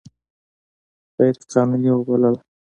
[1.17, 2.39] غیر قانوني وبلله.